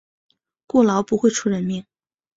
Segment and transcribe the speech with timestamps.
[0.65, 1.85] 过劳不会出人命